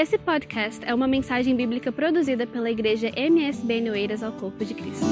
[0.00, 5.04] Esse podcast é uma mensagem bíblica produzida pela igreja MSB Noeiras ao Corpo de Cristo.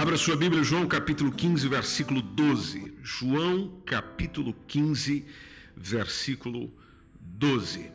[0.00, 2.94] Abra sua Bíblia, João capítulo 15, versículo 12.
[3.02, 5.26] João capítulo 15,
[5.76, 6.72] versículo
[7.20, 7.92] 12.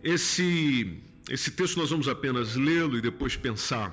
[0.00, 3.92] Esse, esse texto nós vamos apenas lê-lo e depois pensar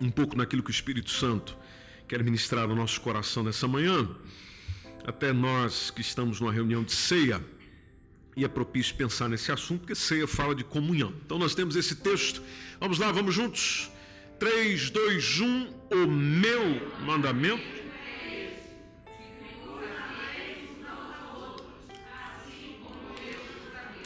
[0.00, 1.58] um pouco naquilo que o Espírito Santo
[2.06, 4.08] quer ministrar no nosso coração nessa manhã
[5.06, 7.42] até nós que estamos numa reunião de ceia,
[8.36, 11.12] e é propício pensar nesse assunto, porque ceia fala de comunhão.
[11.24, 12.40] Então nós temos esse texto.
[12.78, 13.90] Vamos lá, vamos juntos.
[14.38, 15.74] 3, 2, 1.
[15.90, 17.78] O meu mandamento.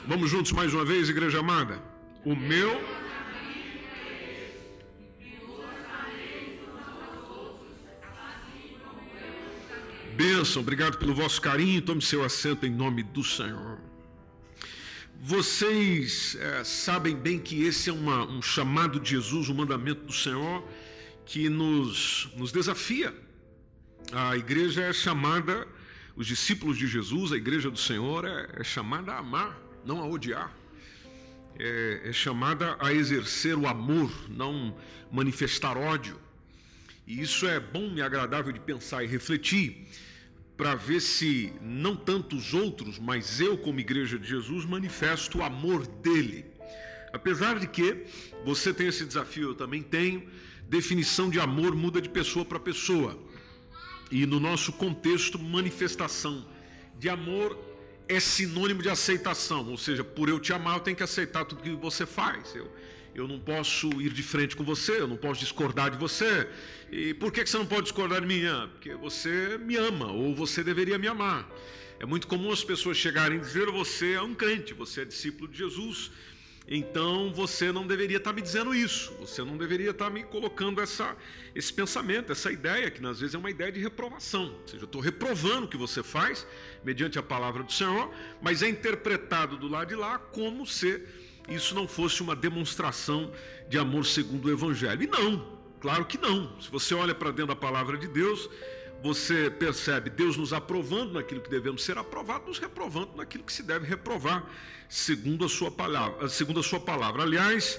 [0.06, 1.82] Vamos juntos mais uma vez, igreja amada.
[2.24, 3.01] O meu
[10.24, 11.82] Bênção, obrigado pelo vosso carinho.
[11.82, 13.76] Tome seu assento em nome do Senhor.
[15.20, 20.12] Vocês é, sabem bem que esse é uma, um chamado de Jesus, um mandamento do
[20.12, 20.62] Senhor
[21.26, 23.12] que nos, nos desafia.
[24.12, 25.66] A igreja é chamada,
[26.14, 30.06] os discípulos de Jesus, a igreja do Senhor, é, é chamada a amar, não a
[30.06, 30.56] odiar.
[31.58, 34.72] É, é chamada a exercer o amor, não
[35.10, 36.16] manifestar ódio.
[37.08, 39.84] E isso é bom e agradável de pensar e refletir,
[40.62, 45.42] para ver se não tanto os outros, mas eu, como igreja de Jesus, manifesto o
[45.42, 46.44] amor dele.
[47.12, 48.06] Apesar de que
[48.44, 50.22] você tem esse desafio, eu também tenho,
[50.68, 53.18] definição de amor muda de pessoa para pessoa.
[54.08, 56.46] E no nosso contexto, manifestação
[56.96, 57.58] de amor
[58.08, 61.60] é sinônimo de aceitação, ou seja, por eu te amar, eu tenho que aceitar tudo
[61.60, 62.54] que você faz.
[62.54, 62.70] Eu,
[63.14, 66.48] eu não posso ir de frente com você, eu não posso discordar de você.
[66.90, 68.44] E por que você não pode discordar de mim?
[68.46, 71.48] Ah, porque você me ama, ou você deveria me amar.
[72.00, 75.50] É muito comum as pessoas chegarem e dizer: você é um crente, você é discípulo
[75.50, 76.10] de Jesus.
[76.66, 81.16] Então você não deveria estar me dizendo isso, você não deveria estar me colocando essa,
[81.54, 84.54] esse pensamento, essa ideia, que às vezes é uma ideia de reprovação.
[84.60, 86.46] Ou seja, eu estou reprovando o que você faz,
[86.84, 91.02] mediante a palavra do Senhor, mas é interpretado do lado de lá como se
[91.48, 93.32] isso não fosse uma demonstração
[93.68, 95.02] de amor segundo o Evangelho.
[95.02, 96.58] E não, claro que não.
[96.60, 98.48] Se você olha para dentro da palavra de Deus,
[99.02, 103.62] você percebe Deus nos aprovando naquilo que devemos ser aprovados, nos reprovando naquilo que se
[103.62, 104.48] deve reprovar,
[104.88, 106.28] segundo a sua palavra.
[106.28, 107.22] Segundo a sua palavra.
[107.22, 107.78] Aliás,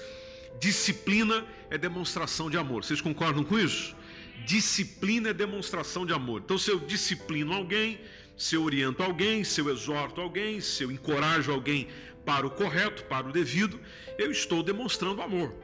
[0.60, 2.84] disciplina é demonstração de amor.
[2.84, 3.96] Vocês concordam com isso?
[4.44, 6.42] Disciplina é demonstração de amor.
[6.44, 7.98] Então, se eu disciplino alguém,
[8.36, 11.88] se eu oriento alguém, se eu exorto alguém, se eu encorajo alguém
[12.24, 13.78] para o correto, para o devido,
[14.18, 15.54] eu estou demonstrando amor.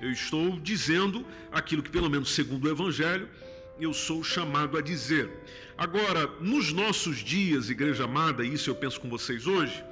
[0.00, 3.28] Eu estou dizendo aquilo que, pelo menos segundo o Evangelho,
[3.78, 5.30] eu sou chamado a dizer.
[5.76, 9.82] Agora, nos nossos dias, igreja amada, e isso eu penso com vocês hoje,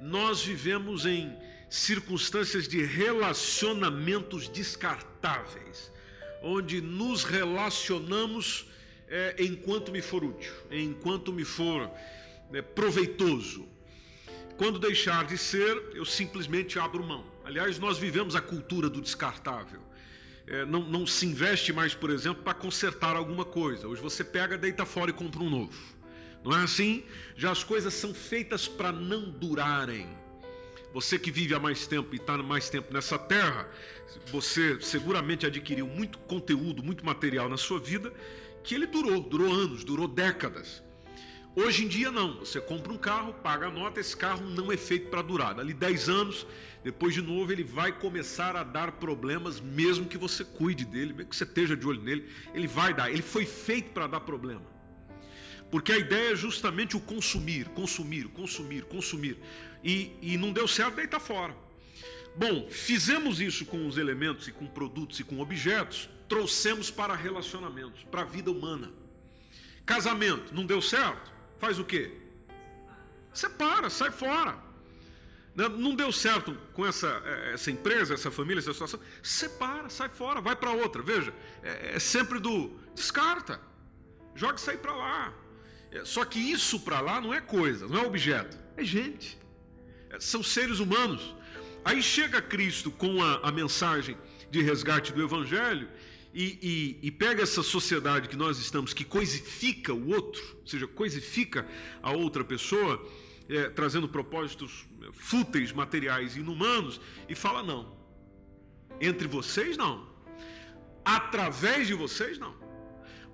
[0.00, 1.34] nós vivemos em
[1.68, 5.92] circunstâncias de relacionamentos descartáveis,
[6.42, 8.66] onde nos relacionamos
[9.08, 11.90] é, enquanto me for útil, enquanto me for
[12.52, 13.66] é, proveitoso.
[14.56, 17.24] Quando deixar de ser, eu simplesmente abro mão.
[17.44, 19.80] Aliás, nós vivemos a cultura do descartável.
[20.46, 23.86] É, não, não se investe mais, por exemplo, para consertar alguma coisa.
[23.86, 25.78] Hoje você pega, deita fora e compra um novo.
[26.44, 27.04] Não é assim?
[27.36, 30.08] Já as coisas são feitas para não durarem.
[30.92, 33.68] Você que vive há mais tempo e está mais tempo nessa terra,
[34.32, 38.12] você seguramente adquiriu muito conteúdo, muito material na sua vida
[38.62, 40.82] que ele durou, durou anos, durou décadas.
[41.56, 44.76] Hoje em dia não, você compra um carro, paga a nota, esse carro não é
[44.76, 45.58] feito para durar.
[45.58, 46.46] Ali 10 anos,
[46.84, 51.30] depois de novo, ele vai começar a dar problemas, mesmo que você cuide dele, mesmo
[51.30, 53.10] que você esteja de olho nele, ele vai dar.
[53.10, 54.62] Ele foi feito para dar problema.
[55.70, 59.38] Porque a ideia é justamente o consumir, consumir, consumir, consumir.
[59.82, 61.54] E, e não deu certo, daí está fora.
[62.36, 68.04] Bom, fizemos isso com os elementos e com produtos e com objetos, trouxemos para relacionamentos,
[68.04, 68.90] para a vida humana.
[69.84, 71.38] Casamento, não deu certo?
[71.58, 72.12] faz o quê?
[73.32, 74.56] Separa, sai fora.
[75.54, 79.00] Não deu certo com essa, é, essa empresa, essa família, essa situação.
[79.22, 81.02] Separa, sai fora, vai para outra.
[81.02, 83.60] Veja, é, é, sempre do descarta,
[84.36, 85.34] joga isso aí para lá.
[85.90, 89.36] É, só que isso para lá não é coisa, não é objeto, é gente.
[90.10, 91.34] É, são seres humanos.
[91.84, 94.16] Aí chega Cristo com a, a mensagem
[94.50, 95.88] de resgate do Evangelho
[96.32, 100.86] e, e, e, pega essa sociedade que nós estamos, que coisifica o outro, ou seja,
[100.86, 101.66] coisifica
[102.02, 103.04] a outra pessoa,
[103.48, 107.96] é, trazendo propósitos fúteis, materiais, inumanos, e fala: não,
[109.00, 110.06] entre vocês não,
[111.04, 112.54] através de vocês não,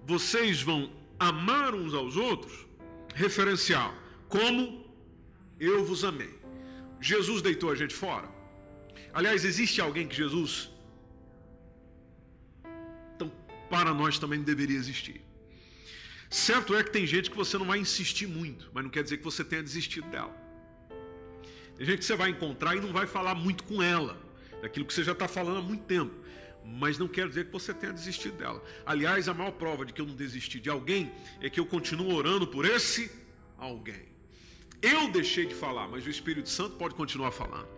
[0.06, 2.66] vocês vão amar uns aos outros,
[3.14, 3.94] referencial,
[4.28, 4.84] como
[5.58, 6.34] Eu vos amei.
[7.00, 8.28] Jesus deitou a gente fora.
[9.12, 10.73] Aliás, existe alguém que Jesus.
[13.74, 15.20] Para nós também deveria existir.
[16.30, 19.16] Certo é que tem gente que você não vai insistir muito, mas não quer dizer
[19.18, 20.32] que você tenha desistido dela.
[21.76, 24.16] Tem gente que você vai encontrar e não vai falar muito com ela,
[24.62, 26.14] daquilo que você já está falando há muito tempo,
[26.64, 28.62] mas não quer dizer que você tenha desistido dela.
[28.86, 31.10] Aliás, a maior prova de que eu não desisti de alguém
[31.40, 33.10] é que eu continuo orando por esse
[33.58, 34.06] alguém.
[34.80, 37.68] Eu deixei de falar, mas o Espírito Santo pode continuar falando.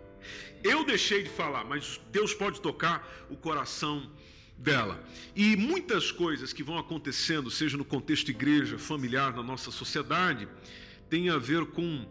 [0.63, 4.11] Eu deixei de falar, mas Deus pode tocar o coração
[4.57, 5.03] dela.
[5.35, 10.47] E muitas coisas que vão acontecendo, seja no contexto igreja, familiar, na nossa sociedade,
[11.09, 12.05] tem a ver com.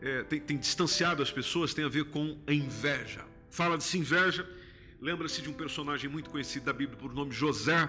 [0.00, 3.24] É, tem, tem distanciado as pessoas, tem a ver com a inveja.
[3.50, 4.48] Fala de inveja,
[5.00, 7.88] lembra-se de um personagem muito conhecido da Bíblia por nome José.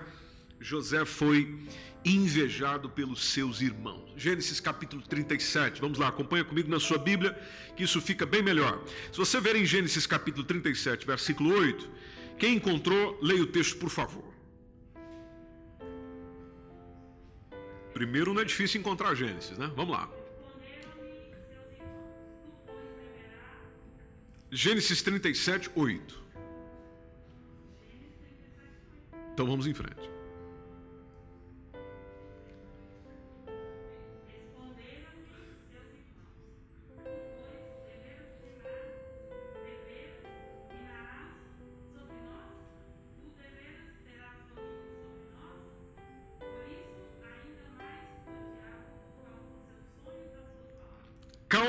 [0.59, 1.57] José foi
[2.03, 4.11] invejado pelos seus irmãos.
[4.17, 5.79] Gênesis capítulo 37.
[5.79, 7.37] Vamos lá, acompanha comigo na sua Bíblia,
[7.77, 8.83] que isso fica bem melhor.
[9.11, 11.89] Se você ver em Gênesis capítulo 37, versículo 8,
[12.39, 14.33] quem encontrou, leia o texto, por favor.
[17.93, 19.69] Primeiro, não é difícil encontrar Gênesis, né?
[19.75, 20.09] Vamos lá.
[24.49, 26.23] Gênesis 37, 8.
[29.33, 30.08] Então vamos em frente.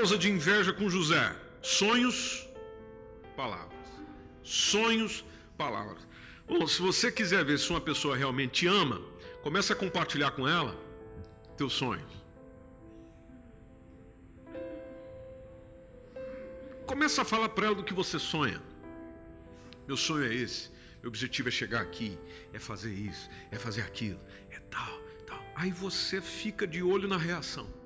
[0.00, 2.48] Causa de inveja com José: sonhos,
[3.36, 3.86] palavras.
[4.42, 5.22] Sonhos,
[5.58, 6.08] palavras.
[6.48, 8.98] Bom, se você quiser ver se uma pessoa realmente te ama,
[9.42, 10.74] comece a compartilhar com ela
[11.54, 12.10] teus sonhos.
[16.86, 18.62] Começa a falar para ela do que você sonha.
[19.86, 20.70] Meu sonho é esse.
[21.02, 22.18] Meu objetivo é chegar aqui,
[22.54, 24.20] é fazer isso, é fazer aquilo,
[24.50, 25.44] é tal, tal.
[25.54, 27.79] Aí você fica de olho na reação.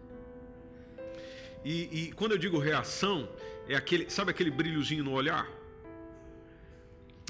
[1.64, 3.28] E, e quando eu digo reação,
[3.68, 5.48] é aquele, sabe aquele brilhozinho no olhar?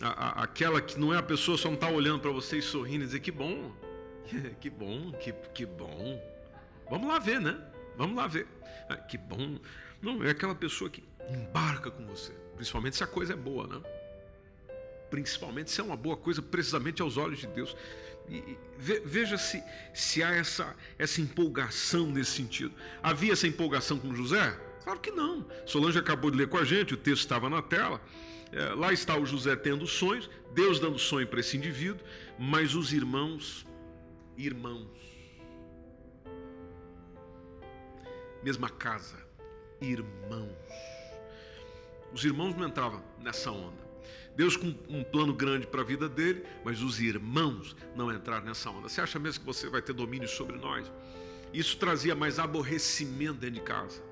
[0.02, 2.62] A, a, aquela que não é a pessoa só não está olhando para você e
[2.62, 3.72] sorrindo e dizer que bom,
[4.60, 6.20] que bom, que, que bom.
[6.90, 7.56] Vamos lá ver, né?
[7.96, 8.46] Vamos lá ver.
[8.88, 9.58] Ah, que bom.
[10.02, 13.80] Não, é aquela pessoa que embarca com você, principalmente se a coisa é boa, né?
[15.10, 17.76] Principalmente se é uma boa coisa, precisamente aos olhos de Deus.
[18.78, 19.62] Veja se,
[19.92, 22.74] se há essa, essa empolgação nesse sentido.
[23.02, 24.58] Havia essa empolgação com José?
[24.82, 25.46] Claro que não.
[25.66, 28.00] Solange acabou de ler com a gente, o texto estava na tela.
[28.52, 32.06] É, lá está o José tendo sonhos, Deus dando sonho para esse indivíduo,
[32.38, 33.66] mas os irmãos,
[34.36, 34.88] irmãos,
[38.42, 39.16] mesma casa,
[39.80, 40.52] irmãos.
[42.12, 43.82] Os irmãos não entravam nessa onda.
[44.36, 48.68] Deus com um plano grande para a vida dele, mas os irmãos não entraram nessa
[48.70, 48.88] onda.
[48.88, 50.90] Você acha mesmo que você vai ter domínio sobre nós?
[51.52, 54.02] Isso trazia mais aborrecimento dentro de casa.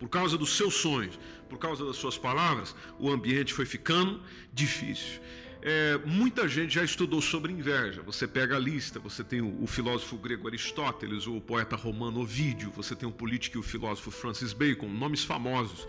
[0.00, 1.18] Por causa dos seus sonhos,
[1.48, 4.20] por causa das suas palavras, o ambiente foi ficando
[4.52, 5.20] difícil.
[5.64, 8.02] É, muita gente já estudou sobre inveja.
[8.02, 12.72] Você pega a lista, você tem o, o, filósofo grego Aristóteles, o poeta romano Ovídio,
[12.72, 15.86] você tem o político e o filósofo Francis Bacon, nomes famosos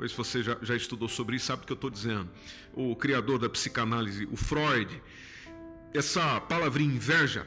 [0.00, 2.28] talvez você já, já estudou sobre isso, sabe o que eu estou dizendo.
[2.72, 5.00] O criador da psicanálise, o Freud,
[5.92, 7.46] essa palavra inveja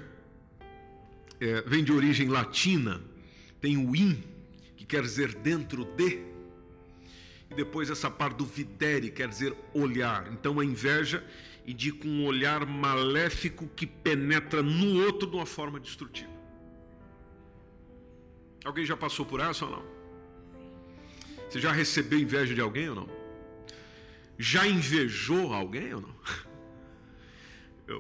[1.41, 3.01] é, vem de origem latina,
[3.60, 4.24] tem o in,
[4.77, 6.22] que quer dizer dentro de,
[7.50, 10.31] e depois essa parte do videre, quer dizer olhar.
[10.31, 11.25] Então a inveja
[11.65, 16.29] indica um olhar maléfico que penetra no outro de uma forma destrutiva.
[18.63, 19.93] Alguém já passou por essa ou não?
[21.53, 23.10] Você já recebeu inveja de alguém ou não?
[24.39, 26.15] Já invejou alguém ou não?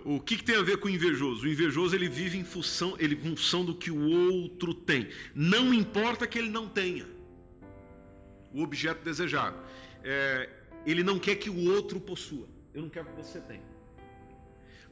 [0.05, 1.45] O que, que, tem a ver com o invejoso?
[1.45, 5.09] O invejoso ele vive em função, ele, função do que o outro tem.
[5.35, 7.05] Não importa que ele não tenha
[8.53, 9.57] o objeto desejado.
[10.03, 10.49] É,
[10.85, 12.47] ele não quer que o outro possua.
[12.73, 13.61] Eu não quero que você tenha.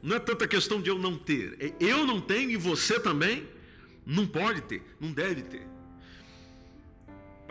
[0.03, 1.57] Não é tanta questão de eu não ter.
[1.59, 3.47] É eu não tenho e você também
[4.05, 5.65] não pode ter, não deve ter.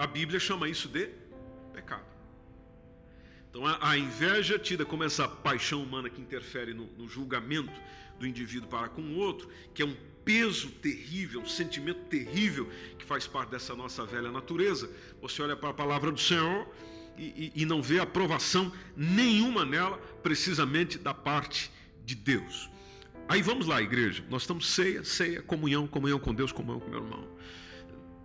[0.01, 1.11] A Bíblia chama isso de
[1.75, 2.07] pecado.
[3.51, 7.79] Então a, inveja tida como essa paixão humana que interfere no, no julgamento
[8.19, 12.67] do indivíduo para com o outro, que é um peso terrível, um sentimento terrível
[12.99, 14.91] que faz parte dessa nossa velha natureza.
[15.21, 16.67] Você olha para a palavra do Senhor
[17.19, 21.71] e, e, e não vê aprovação nenhuma nela, precisamente da parte
[22.07, 22.71] de Deus.
[23.29, 24.25] Aí vamos lá, igreja.
[24.31, 27.29] Nós estamos ceia, ceia, comunhão, comunhão com Deus, comunhão com meu irmão.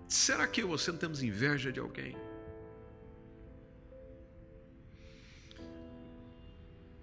[0.07, 2.15] Será que eu você não temos inveja de alguém?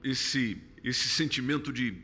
[0.02, 1.96] Esse, esse sentimento de,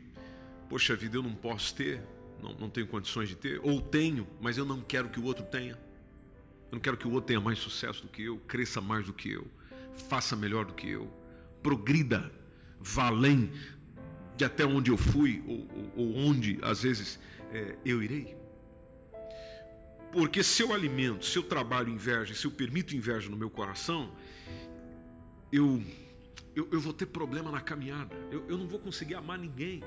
[0.69, 2.01] poxa vida, eu não posso ter,
[2.41, 5.45] não, não tenho condições de ter, ou tenho, mas eu não quero que o outro
[5.45, 5.73] tenha.
[6.71, 9.13] Eu não quero que o outro tenha mais sucesso do que eu, cresça mais do
[9.13, 9.47] que eu,
[10.07, 11.11] faça melhor do que eu,
[11.61, 12.31] progrida,
[12.79, 13.51] vá além
[14.37, 17.19] de até onde eu fui, ou, ou, ou onde, às vezes,
[17.51, 18.38] é, eu irei.
[20.11, 24.11] Porque se eu alimento, se eu trabalho inveja, se eu permito inveja no meu coração,
[25.51, 25.81] eu,
[26.55, 28.15] eu, eu vou ter problema na caminhada.
[28.31, 29.83] Eu, eu não vou conseguir amar ninguém.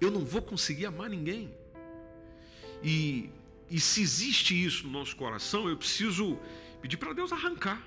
[0.00, 1.52] Eu não vou conseguir amar ninguém.
[2.82, 3.30] E,
[3.70, 6.38] e se existe isso no nosso coração, eu preciso
[6.80, 7.82] pedir para Deus arrancar.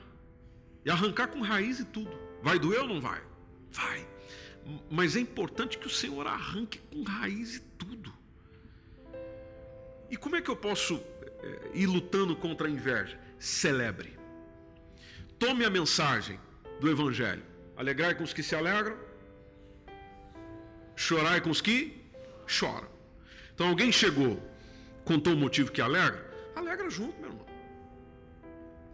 [0.83, 2.11] E arrancar com raiz e tudo.
[2.41, 3.21] Vai doer ou não vai?
[3.71, 4.07] Vai.
[4.89, 8.13] Mas é importante que o Senhor arranque com raiz e tudo.
[10.09, 11.01] E como é que eu posso
[11.43, 13.19] é, ir lutando contra a inveja?
[13.39, 14.17] Celebre.
[15.37, 16.39] Tome a mensagem
[16.79, 17.43] do Evangelho.
[17.75, 18.97] Alegrai com os que se alegram,
[20.95, 22.03] chorai com os que
[22.47, 22.89] choram.
[23.53, 24.41] Então alguém chegou,
[25.05, 27.45] contou o motivo que alegra, alegra junto, meu irmão.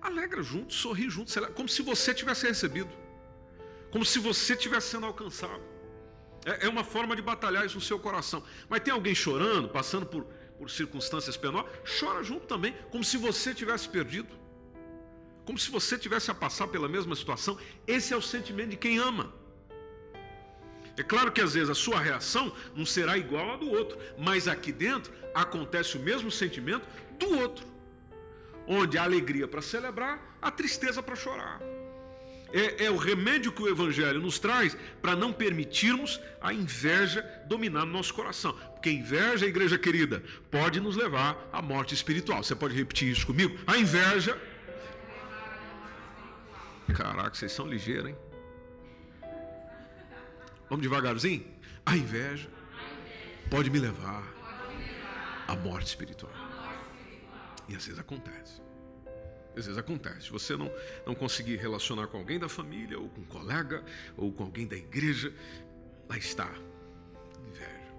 [0.02, 2.92] Alegra junto, sorri junto, celebra, como se você tivesse recebido,
[3.90, 5.62] como se você estivesse sendo alcançado.
[6.46, 8.44] É, é uma forma de batalhar isso no seu coração.
[8.68, 10.28] Mas tem alguém chorando, passando por
[10.64, 14.34] por circunstâncias penosas, chora junto também, como se você tivesse perdido.
[15.44, 17.58] Como se você tivesse a passar pela mesma situação.
[17.86, 19.34] Esse é o sentimento de quem ama.
[20.96, 24.48] É claro que às vezes a sua reação não será igual à do outro, mas
[24.48, 26.88] aqui dentro acontece o mesmo sentimento
[27.20, 27.66] do outro.
[28.66, 31.60] Onde a alegria para celebrar, a tristeza para chorar.
[32.54, 37.84] É, é, o remédio que o Evangelho nos traz para não permitirmos a inveja dominar
[37.84, 38.54] no nosso coração.
[38.74, 42.44] Porque inveja, igreja querida, pode nos levar à morte espiritual.
[42.44, 43.58] Você pode repetir isso comigo?
[43.66, 44.40] A inveja.
[46.94, 48.18] Caraca, vocês são ligeiros, hein?
[50.70, 51.44] Vamos devagarzinho?
[51.84, 52.48] A inveja
[53.50, 54.24] pode me levar
[55.48, 56.32] à morte espiritual.
[57.68, 58.62] E às vezes acontece.
[59.56, 60.30] Às vezes acontece.
[60.32, 60.72] Você não,
[61.06, 63.84] não conseguir relacionar com alguém da família, ou com um colega,
[64.18, 65.34] ou com alguém da igreja,
[66.10, 66.54] lá está.
[67.48, 67.94] Inveja.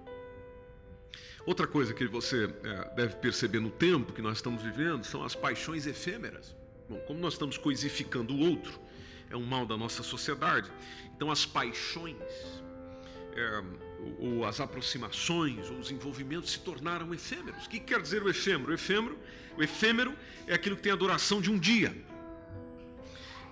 [1.45, 5.35] Outra coisa que você é, deve perceber no tempo que nós estamos vivendo são as
[5.35, 6.55] paixões efêmeras.
[6.89, 8.79] Bom, como nós estamos coisificando o outro,
[9.29, 10.71] é um mal da nossa sociedade.
[11.15, 12.15] Então, as paixões,
[13.35, 13.63] é,
[14.19, 17.65] ou as aproximações, ou os envolvimentos se tornaram efêmeros.
[17.65, 18.71] O que quer dizer o efêmero?
[18.71, 19.17] O efêmero,
[19.57, 20.13] o efêmero
[20.47, 21.95] é aquilo que tem a duração de um dia.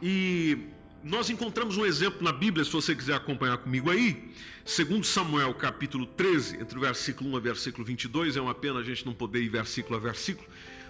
[0.02, 0.68] E
[1.04, 4.32] nós encontramos um exemplo na Bíblia, se você quiser acompanhar comigo aí,
[4.66, 8.84] segundo Samuel, capítulo 13, entre o versículo 1 a versículo 22, é uma pena a
[8.84, 10.48] gente não poder ir versículo a versículo,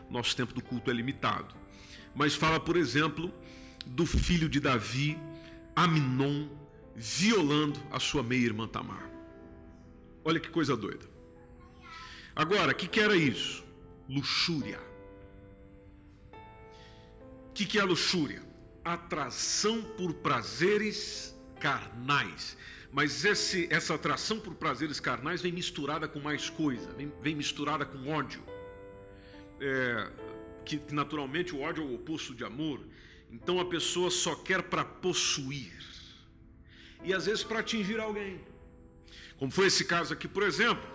[0.09, 1.53] nosso tempo do culto é limitado.
[2.15, 3.33] Mas fala, por exemplo,
[3.85, 5.17] do filho de Davi,
[5.75, 6.47] Aminon,
[6.95, 9.12] violando a sua meia-irmã Tamar.
[10.25, 11.05] Olha que coisa doida.
[12.35, 13.63] Agora, o que, que era isso?
[14.09, 14.79] Luxúria.
[17.49, 18.41] O que, que é luxúria?
[18.83, 22.57] Atração por prazeres carnais.
[22.91, 27.85] Mas esse, essa atração por prazeres carnais vem misturada com mais coisa, vem, vem misturada
[27.85, 28.43] com ódio.
[29.59, 30.11] É,
[30.65, 32.79] que naturalmente o ódio é o oposto de amor.
[33.31, 35.83] Então a pessoa só quer para possuir.
[37.03, 38.39] E às vezes para atingir alguém.
[39.43, 40.89] Como foi esse caso aqui, por exemplo,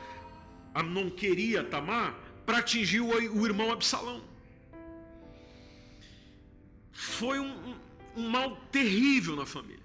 [0.82, 4.24] não queria Tamar para atingir o, o, irmão Absalão.
[6.90, 7.74] Foi um,
[8.16, 9.84] um, mal terrível na família.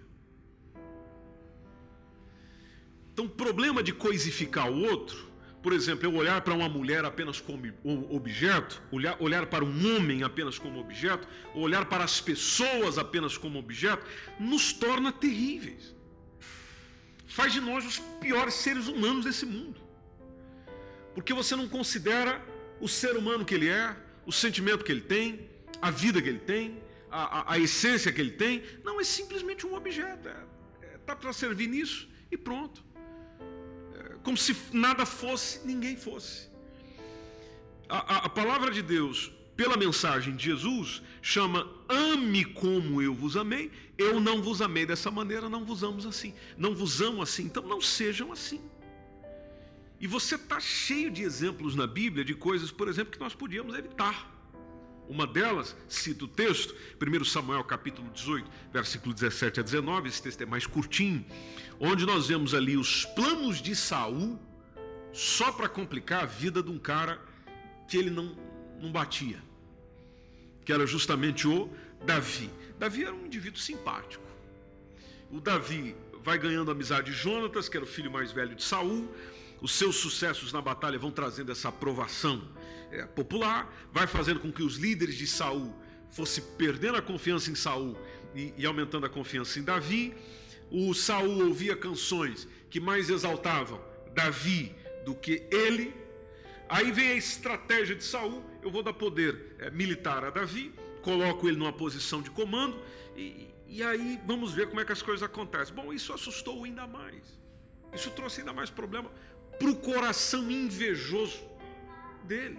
[3.12, 5.30] Então, problema de coisificar o outro,
[5.62, 7.70] por exemplo, eu olhar para uma mulher apenas como
[8.10, 13.60] objeto, olhar, olhar para um homem apenas como objeto, olhar para as pessoas apenas como
[13.60, 14.06] objeto,
[14.40, 15.94] nos torna terríveis
[17.38, 19.80] faz de nós os piores seres humanos desse mundo.
[21.16, 22.32] Porque você não considera
[22.80, 25.50] o ser humano que ele é, o sentimento que ele tem,
[25.82, 28.64] a vida que ele tem, a, a, a essência que ele tem.
[28.84, 30.28] Não, é simplesmente um objeto.
[30.28, 30.46] Está
[30.82, 32.84] é, é, tá para servir nisso e pronto.
[33.98, 36.50] É, como se nada fosse, ninguém fosse.
[37.90, 43.72] A, a palavra de Deus pela mensagem de Jesus, chama ame como eu vos amei.
[43.98, 46.34] Eu não vos amei dessa maneira, não vos amo assim.
[46.58, 48.62] Não vos amo assim, então não sejam assim.
[50.00, 53.76] E você está cheio de exemplos na Bíblia de coisas, por exemplo, que nós podíamos
[53.76, 54.32] evitar.
[55.08, 60.42] Uma delas, cita o texto, 1 Samuel capítulo 18, versículo 17 a 19, esse texto
[60.42, 61.26] é mais curtinho,
[61.80, 64.40] onde nós vemos ali os planos de Saul
[65.12, 67.22] só para complicar a vida de um cara
[67.88, 68.36] que ele não,
[68.84, 69.42] não batia,
[70.66, 71.70] que era justamente o
[72.06, 72.50] Davi.
[72.78, 74.24] Davi era um indivíduo simpático.
[75.32, 78.64] O Davi vai ganhando a amizade de Jonatas, que era o filho mais velho de
[78.64, 79.10] Saul.
[79.62, 82.44] Os seus sucessos na batalha vão trazendo essa aprovação
[82.92, 85.74] é, popular, vai fazendo com que os líderes de Saul
[86.12, 87.98] fossem perdendo a confiança em Saul
[88.36, 90.14] e, e aumentando a confiança em Davi.
[90.70, 93.82] O Saul ouvia canções que mais exaltavam
[94.14, 94.76] Davi
[95.06, 96.03] do que ele.
[96.76, 101.48] Aí vem a estratégia de Saul: eu vou dar poder é, militar a Davi, coloco
[101.48, 102.76] ele numa posição de comando
[103.16, 105.76] e, e aí vamos ver como é que as coisas acontecem.
[105.76, 107.40] Bom, isso assustou ainda mais.
[107.94, 109.12] Isso trouxe ainda mais problema
[109.60, 111.44] para o coração invejoso
[112.24, 112.58] dele.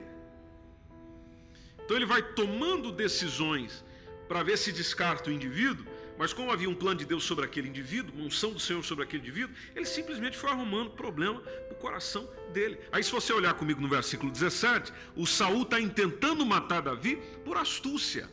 [1.85, 3.85] Então ele vai tomando decisões
[4.29, 5.85] para ver se descarta o indivíduo,
[6.19, 9.05] mas como havia um plano de Deus sobre aquele indivíduo, uma unção do Senhor sobre
[9.05, 12.79] aquele indivíduo, ele simplesmente foi arrumando problema no coração dele.
[12.93, 17.57] Aí se você olhar comigo no versículo 17, o Saul está intentando matar Davi por
[17.57, 18.31] astúcia.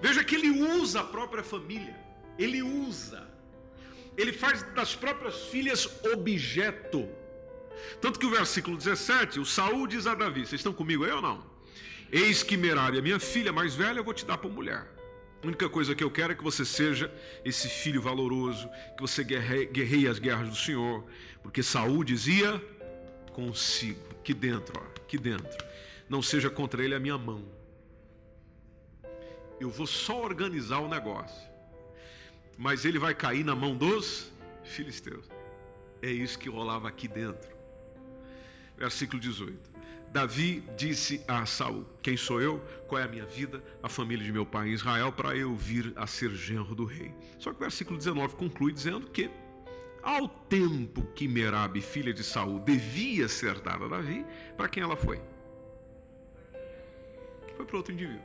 [0.00, 1.96] Veja que ele usa a própria família.
[2.38, 3.28] Ele usa.
[4.16, 7.08] Ele faz das próprias filhas objeto.
[8.00, 11.22] Tanto que o versículo 17, o Saul diz a Davi: Vocês estão comigo aí ou
[11.22, 11.44] não?
[12.10, 14.97] Eis que Merari, a minha filha mais velha, eu vou te dar para mulher.
[15.42, 17.12] A única coisa que eu quero é que você seja
[17.44, 21.06] esse filho valoroso, que você guerreie, as guerras do Senhor,
[21.42, 22.60] porque Saul dizia
[23.32, 25.64] consigo, aqui dentro, ó, aqui dentro,
[26.08, 27.44] não seja contra ele a minha mão.
[29.60, 31.48] Eu vou só organizar o negócio,
[32.56, 34.32] mas ele vai cair na mão dos
[34.64, 35.24] filisteus.
[36.02, 37.56] É isso que rolava aqui dentro.
[38.76, 39.67] Versículo 18.
[40.12, 42.58] Davi disse a Saul: Quem sou eu?
[42.86, 43.62] Qual é a minha vida?
[43.82, 47.14] A família de meu pai em Israel, para eu vir a ser genro do rei.
[47.38, 49.30] Só que o versículo 19 conclui dizendo que,
[50.02, 54.24] ao tempo que Merabe, filha de Saul, devia ser dada a Davi,
[54.56, 55.20] para quem ela foi?
[57.56, 58.22] Foi para outro indivíduo.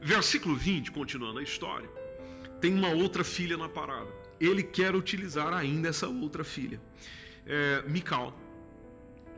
[0.00, 1.88] Versículo 20, continuando a história,
[2.60, 4.10] tem uma outra filha na parada.
[4.40, 6.80] Ele quer utilizar ainda essa outra filha,
[7.46, 8.34] é, Mical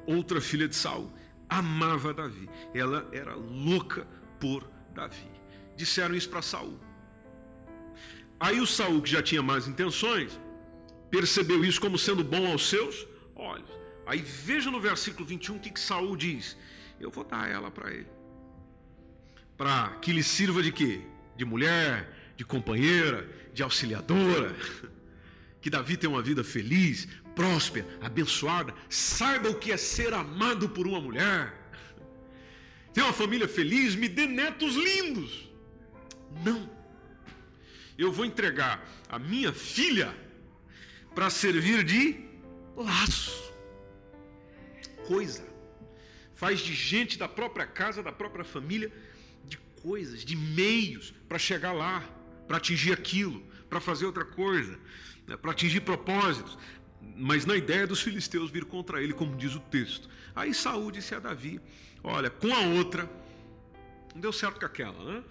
[0.07, 1.13] outra filha de Saul,
[1.49, 2.49] amava Davi.
[2.75, 4.07] Ela era louca
[4.41, 5.31] por Davi.
[5.77, 6.79] Disseram isso para Saul.
[8.39, 10.39] Aí o Saul, que já tinha más intenções,
[11.11, 13.71] percebeu isso como sendo bom aos seus olhos.
[14.07, 16.57] Aí veja no versículo 21 o que, que Saul diz:
[17.01, 18.07] Eu vou dar ela para ele.
[19.57, 21.01] Para que lhe sirva de quê?
[21.37, 24.55] De mulher, de companheira, de auxiliadora.
[25.59, 30.87] Que Davi tenha uma vida feliz, próspera, abençoada, saiba o que é ser amado por
[30.87, 31.55] uma mulher.
[32.95, 35.51] Ter uma família feliz, me dê netos lindos.
[36.43, 36.69] Não.
[37.99, 40.17] Eu vou entregar a minha filha
[41.15, 42.19] para servir de
[42.75, 43.53] laço.
[45.07, 45.47] Coisa.
[46.35, 48.91] Faz de gente da própria casa, da própria família,
[49.45, 52.03] de coisas, de meios para chegar lá,
[52.47, 54.79] para atingir aquilo, para fazer outra coisa,
[55.27, 56.59] né, para atingir propósitos
[57.01, 60.09] mas na ideia dos filisteus vir contra ele, como diz o texto.
[60.35, 61.61] Aí Saúl disse a Davi:
[62.03, 63.11] Olha, com a outra,
[64.15, 65.25] não deu certo com aquela, né?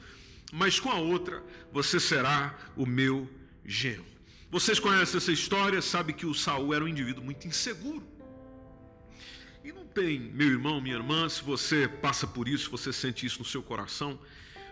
[0.51, 3.29] Mas com a outra, você será o meu
[3.65, 4.05] genro.
[4.49, 8.07] Vocês conhecem essa história, sabe que o Saul era um indivíduo muito inseguro.
[9.63, 13.39] E não tem, meu irmão, minha irmã, se você passa por isso, você sente isso
[13.39, 14.19] no seu coração,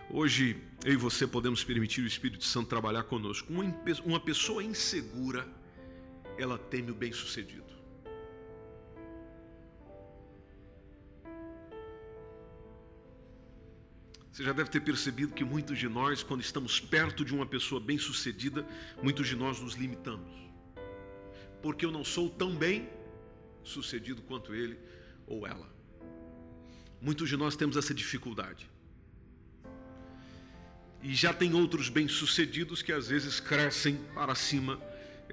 [0.08, 3.52] hoje eu e você podemos permitir o Espírito Santo trabalhar conosco.
[4.04, 5.48] Uma pessoa insegura,
[6.38, 7.64] ela teme o bem-sucedido.
[14.34, 17.80] Você já deve ter percebido que muitos de nós, quando estamos perto de uma pessoa
[17.80, 18.66] bem-sucedida,
[19.00, 20.34] muitos de nós nos limitamos.
[21.62, 24.76] Porque eu não sou tão bem-sucedido quanto ele
[25.24, 25.72] ou ela.
[27.00, 28.68] Muitos de nós temos essa dificuldade.
[31.00, 34.80] E já tem outros bem-sucedidos que às vezes crescem para cima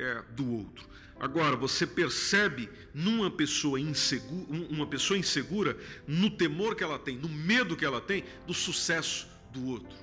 [0.02, 0.90] é, do outro.
[1.20, 7.30] Agora, você percebe numa pessoa insegura, uma pessoa insegura, no temor que ela tem, no
[7.30, 9.96] medo que ela tem, do sucesso do outro,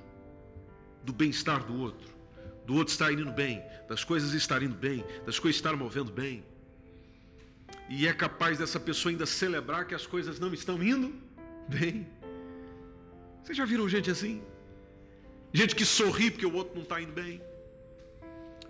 [1.02, 2.08] do bem-estar do outro,
[2.64, 6.44] do outro estar indo bem, das coisas estarem indo bem, das coisas estarem movendo bem.
[7.88, 11.12] E é capaz dessa pessoa ainda celebrar que as coisas não estão indo
[11.68, 12.06] bem.
[13.42, 14.40] Vocês já viram gente assim?
[15.52, 17.40] Gente que sorri porque o outro não está indo bem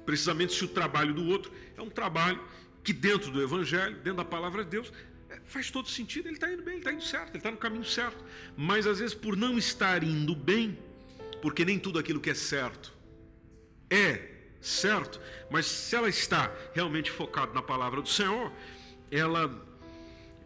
[0.09, 2.43] precisamente se o trabalho do outro é um trabalho
[2.83, 4.91] que dentro do Evangelho, dentro da palavra de Deus,
[5.29, 7.59] é, faz todo sentido, ele está indo bem, ele está indo certo, ele está no
[7.59, 8.25] caminho certo.
[8.57, 10.79] Mas às vezes por não estar indo bem,
[11.43, 12.97] porque nem tudo aquilo que é certo
[13.91, 14.31] é
[14.63, 18.51] certo, mas se ela está realmente focada na palavra do Senhor,
[19.11, 19.63] ela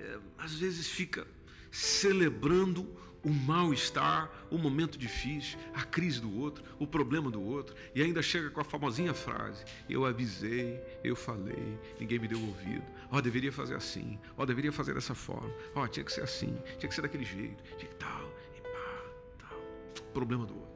[0.01, 1.25] é, às vezes fica
[1.71, 2.85] celebrando
[3.25, 8.21] o mal-estar, o momento difícil, a crise do outro, o problema do outro, e ainda
[8.21, 12.85] chega com a famosinha frase: Eu avisei, eu falei, ninguém me deu ouvido.
[13.11, 16.13] Ó, oh, deveria fazer assim, ó, oh, deveria fazer dessa forma, ó, oh, tinha que
[16.13, 20.03] ser assim, tinha que ser daquele jeito, tinha que tal, e pá, tal.
[20.13, 20.73] Problema do outro.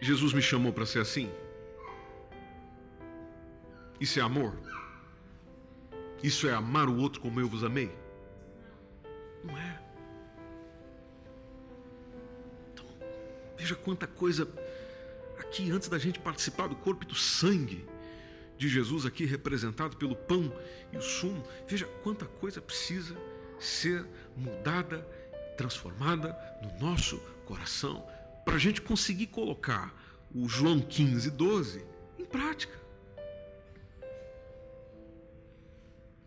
[0.00, 1.30] Jesus me chamou para ser assim?
[3.98, 4.54] Isso é amor?
[6.22, 8.03] Isso é amar o outro como eu vos amei?
[9.44, 9.78] Não é.
[12.72, 12.86] Então,
[13.56, 14.48] veja quanta coisa
[15.38, 17.86] aqui antes da gente participar do corpo e do sangue
[18.56, 20.52] de Jesus aqui representado pelo pão
[20.92, 21.44] e o sumo.
[21.68, 23.16] Veja quanta coisa precisa
[23.58, 25.06] ser mudada,
[25.56, 28.04] transformada no nosso coração
[28.44, 29.94] para a gente conseguir colocar
[30.34, 31.84] o João 15, 12
[32.18, 32.83] em prática.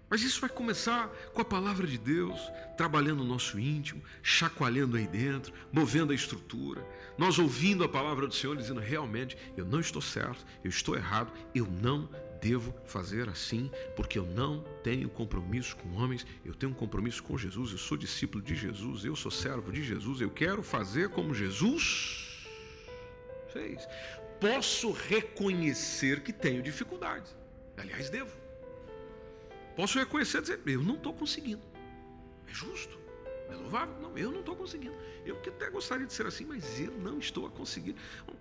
[0.10, 2.40] Mas isso vai começar com a palavra de Deus,
[2.78, 6.86] trabalhando o nosso íntimo, chacoalhando aí dentro, movendo a estrutura.
[7.18, 11.32] Nós ouvindo a palavra do Senhor, dizendo: realmente, eu não estou certo, eu estou errado,
[11.54, 16.76] eu não devo fazer assim, porque eu não tenho compromisso com homens, eu tenho um
[16.76, 20.64] compromisso com Jesus, eu sou discípulo de Jesus, eu sou servo de Jesus, eu quero
[20.64, 22.48] fazer como Jesus
[23.52, 23.88] fez.
[24.40, 27.36] Posso reconhecer que tenho dificuldades.
[27.76, 28.47] Aliás, devo.
[29.78, 31.62] Posso reconhecer e dizer, eu não estou conseguindo.
[32.48, 32.98] É justo,
[33.48, 33.96] é louvável.
[34.02, 34.96] Não, eu não estou conseguindo.
[35.24, 37.96] Eu que até gostaria de ser assim, mas eu não estou a conseguir.
[38.26, 38.34] Bom,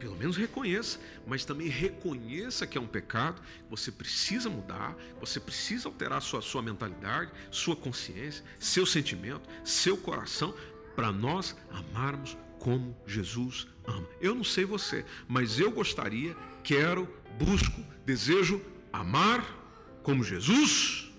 [0.00, 0.98] pelo menos reconheça,
[1.28, 6.60] mas também reconheça que é um pecado, você precisa mudar, você precisa alterar sua, sua
[6.60, 10.52] mentalidade, sua consciência, seu sentimento, seu coração,
[10.96, 14.08] para nós amarmos como Jesus ama.
[14.20, 17.06] Eu não sei você, mas eu gostaria, quero,
[17.38, 18.60] busco, desejo
[18.92, 19.59] amar
[20.02, 21.10] como Jesus.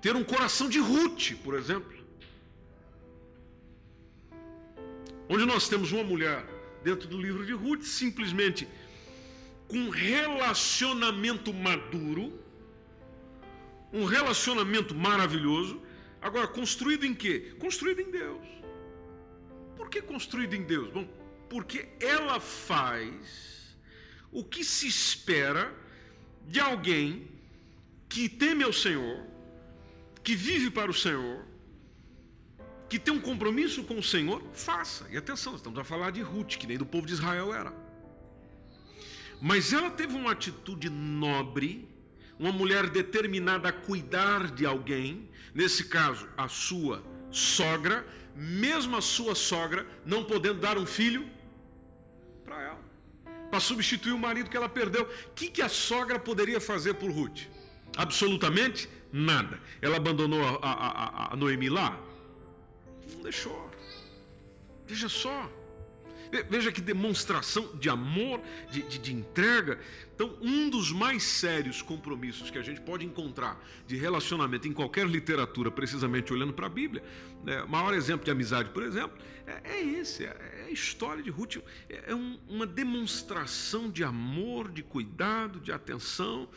[0.00, 1.96] Ter um coração de Ruth, por exemplo.
[5.28, 6.46] Onde nós temos uma mulher
[6.84, 8.68] dentro do livro de Ruth, simplesmente
[9.66, 12.40] com um relacionamento maduro,
[13.92, 15.82] um relacionamento maravilhoso,
[16.22, 17.56] agora construído em quê?
[17.58, 18.46] Construído em Deus.
[19.76, 20.88] Por que construído em Deus?
[20.90, 21.08] Bom,
[21.50, 23.65] porque ela faz
[24.38, 25.74] o que se espera
[26.46, 27.26] de alguém
[28.06, 29.24] que teme ao Senhor,
[30.22, 31.42] que vive para o Senhor,
[32.86, 35.08] que tem um compromisso com o Senhor, faça.
[35.10, 37.72] E atenção, estamos a falar de Ruth, que nem do povo de Israel era.
[39.40, 41.88] Mas ela teve uma atitude nobre,
[42.38, 49.34] uma mulher determinada a cuidar de alguém, nesse caso, a sua sogra, mesmo a sua
[49.34, 51.26] sogra não podendo dar um filho
[52.44, 52.85] para ela
[53.50, 55.02] para substituir o marido que ela perdeu.
[55.02, 57.42] O que, que a sogra poderia fazer por Ruth?
[57.96, 59.60] Absolutamente nada.
[59.80, 61.98] Ela abandonou a, a, a, a Noemi lá?
[63.12, 63.70] Não deixou.
[64.86, 65.50] Veja só.
[66.48, 69.78] Veja que demonstração de amor, de, de, de, entrega.
[70.14, 75.06] Então, um dos mais sérios compromissos que a gente pode encontrar de relacionamento em qualquer
[75.06, 77.02] literatura, precisamente olhando para a Bíblia,
[77.44, 81.22] né, o maior exemplo de amizade, por exemplo, é, é esse: é, é, a história
[81.22, 81.58] de Ruth.
[81.88, 86.48] É, é um, uma demonstração de amor, de cuidado, de atenção,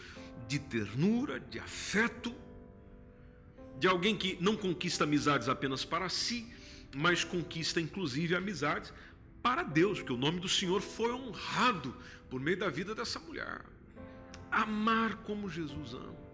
[0.47, 2.33] de ternura, de afeto,
[3.77, 6.47] de alguém que não conquista amizades apenas para si,
[6.95, 8.91] mas conquista inclusive amizades
[9.41, 11.95] para Deus, porque o nome do Senhor foi honrado
[12.29, 13.61] por meio da vida dessa mulher.
[14.51, 16.29] Amar como Jesus ama.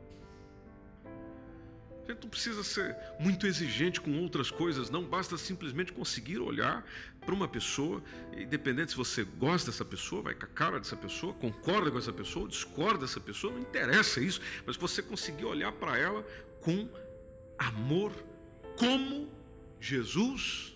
[2.08, 6.86] A gente não precisa ser muito exigente com outras coisas, não basta simplesmente conseguir olhar
[7.26, 8.04] para uma pessoa,
[8.38, 12.14] independente se você gosta dessa pessoa, vai com a cara dessa pessoa, concorda com essa
[12.14, 16.24] pessoa, discorda dessa pessoa, não interessa isso, mas você conseguir olhar para ela
[16.62, 16.88] com
[17.58, 18.12] amor,
[18.78, 19.28] como
[19.80, 20.75] Jesus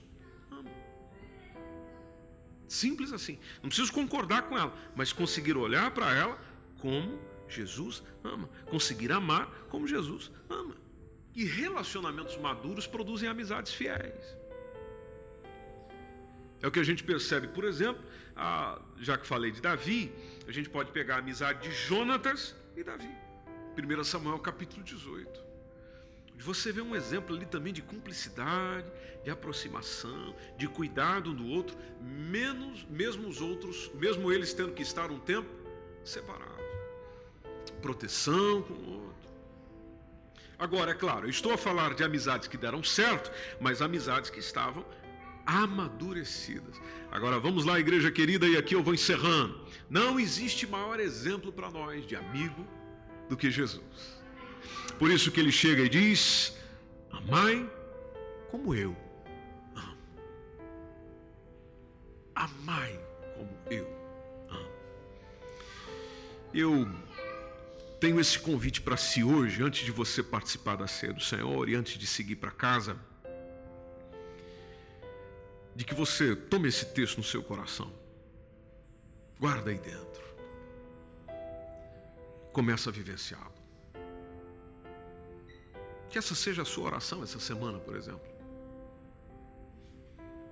[2.69, 3.39] Simples assim.
[3.61, 6.39] Não preciso concordar com ela, mas conseguir olhar para ela
[6.77, 8.47] como Jesus ama.
[8.67, 10.75] Conseguir amar como Jesus ama.
[11.35, 14.37] E relacionamentos maduros produzem amizades fiéis.
[16.61, 18.03] É o que a gente percebe, por exemplo,
[18.35, 20.11] a, já que falei de Davi,
[20.47, 23.09] a gente pode pegar a amizade de Jonatas e Davi.
[23.77, 25.48] 1 Samuel capítulo 18
[26.43, 28.89] você vê um exemplo ali também de cumplicidade,
[29.23, 34.81] de aproximação, de cuidado um do outro, menos mesmo os outros, mesmo eles tendo que
[34.81, 35.49] estar um tempo
[36.03, 36.65] separados.
[37.81, 39.09] Proteção com o outro.
[40.57, 44.39] Agora, é claro, eu estou a falar de amizades que deram certo, mas amizades que
[44.39, 44.85] estavam
[45.45, 46.79] amadurecidas.
[47.11, 49.59] Agora vamos lá, igreja querida, e aqui eu vou encerrando.
[49.89, 52.67] Não existe maior exemplo para nós de amigo
[53.27, 54.18] do que Jesus.
[54.97, 56.57] Por isso que ele chega e diz:
[57.11, 57.69] Amai
[58.51, 58.95] como eu
[59.75, 59.97] amo.
[62.35, 62.99] Amai
[63.35, 63.87] como eu
[64.49, 64.71] amo.
[66.53, 66.87] Eu
[67.99, 71.75] tenho esse convite para si hoje, antes de você participar da ceia do Senhor e
[71.75, 72.97] antes de seguir para casa,
[75.75, 77.93] de que você tome esse texto no seu coração,
[79.39, 80.23] guarda aí dentro,
[82.51, 83.58] começa a vivenciá-lo.
[86.09, 88.21] Que essa seja a sua oração essa semana, por exemplo.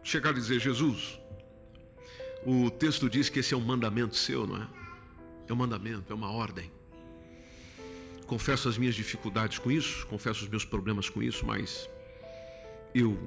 [0.03, 1.19] Chegar a dizer, Jesus,
[2.45, 4.67] o texto diz que esse é um mandamento seu, não é?
[5.49, 6.71] É um mandamento, é uma ordem.
[8.27, 11.89] Confesso as minhas dificuldades com isso, confesso os meus problemas com isso, mas
[12.93, 13.17] eu,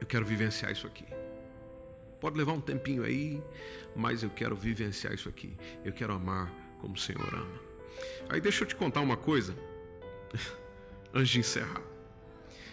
[0.00, 1.04] eu quero vivenciar isso aqui.
[2.20, 3.42] Pode levar um tempinho aí,
[3.96, 5.56] mas eu quero vivenciar isso aqui.
[5.84, 7.60] Eu quero amar como o Senhor ama.
[8.28, 9.56] Aí deixa eu te contar uma coisa.
[11.14, 11.82] antes de encerrar.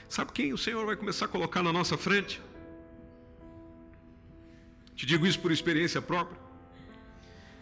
[0.08, 2.42] Sabe quem o Senhor vai começar a colocar na nossa frente?
[4.96, 6.40] Te digo isso por experiência própria.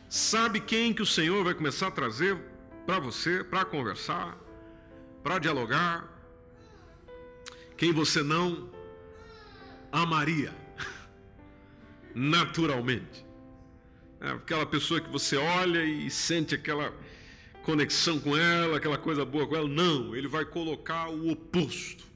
[0.09, 2.37] Sabe quem que o Senhor vai começar a trazer
[2.85, 4.37] para você, para conversar,
[5.21, 6.07] para dialogar?
[7.75, 8.69] Quem você não
[9.91, 10.55] amaria
[12.15, 13.25] naturalmente.
[14.19, 16.93] É aquela pessoa que você olha e sente aquela
[17.67, 19.67] conexão com ela, aquela coisa boa com ela.
[19.67, 22.07] Não, ele vai colocar o oposto.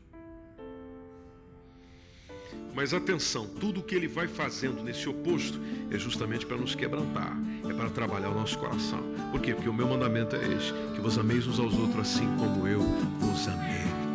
[2.74, 5.60] Mas atenção, tudo o que ele vai fazendo nesse oposto
[5.92, 7.38] é justamente para nos quebrantar,
[7.70, 9.04] é para trabalhar o nosso coração.
[9.30, 9.54] Por quê?
[9.54, 12.80] Porque o meu mandamento é este: que vos ameis uns aos outros assim como eu
[13.20, 14.11] vos amei.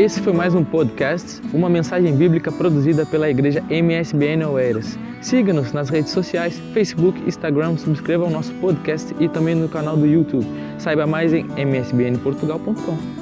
[0.00, 4.98] Esse foi mais um podcast, uma mensagem bíblica produzida pela igreja MSBN Oeiras.
[5.20, 10.06] Siga-nos nas redes sociais, Facebook, Instagram, subscreva o nosso podcast e também no canal do
[10.06, 10.46] YouTube.
[10.78, 13.19] Saiba mais em msbnportugal.com.